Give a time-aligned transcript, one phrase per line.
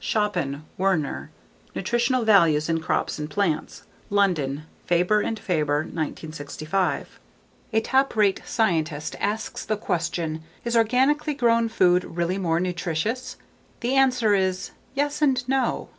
[0.02, 1.30] Schuphan, Werner.
[1.76, 3.82] _Nutritional Values in Crops and Plants.
[4.10, 7.20] _London: Faber and Faber, 1965.
[7.74, 13.36] A top rate scientist asks the question: "Is organically grown food really more nutritious?"
[13.80, 15.90] The answer is: "yes, and no."